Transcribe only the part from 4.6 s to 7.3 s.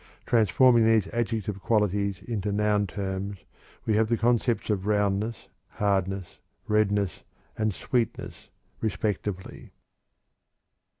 of roundness, hardness, redness,